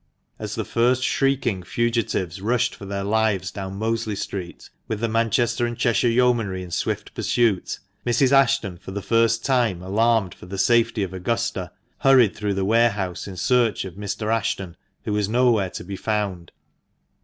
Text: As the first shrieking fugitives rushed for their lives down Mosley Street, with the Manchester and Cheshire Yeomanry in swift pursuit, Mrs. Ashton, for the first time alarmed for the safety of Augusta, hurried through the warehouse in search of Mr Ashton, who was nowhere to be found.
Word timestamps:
As 0.39 0.55
the 0.55 0.65
first 0.65 1.03
shrieking 1.03 1.61
fugitives 1.61 2.41
rushed 2.41 2.73
for 2.73 2.87
their 2.87 3.03
lives 3.03 3.51
down 3.51 3.75
Mosley 3.75 4.15
Street, 4.15 4.67
with 4.87 4.99
the 4.99 5.07
Manchester 5.07 5.63
and 5.67 5.77
Cheshire 5.77 6.09
Yeomanry 6.09 6.63
in 6.63 6.71
swift 6.71 7.13
pursuit, 7.13 7.77
Mrs. 8.03 8.31
Ashton, 8.31 8.79
for 8.79 8.89
the 8.89 9.03
first 9.03 9.45
time 9.45 9.83
alarmed 9.83 10.33
for 10.33 10.47
the 10.47 10.57
safety 10.57 11.03
of 11.03 11.13
Augusta, 11.13 11.69
hurried 11.99 12.35
through 12.35 12.55
the 12.55 12.65
warehouse 12.65 13.27
in 13.27 13.37
search 13.37 13.85
of 13.85 13.93
Mr 13.93 14.33
Ashton, 14.33 14.75
who 15.03 15.13
was 15.13 15.29
nowhere 15.29 15.69
to 15.69 15.83
be 15.83 15.95
found. 15.95 16.51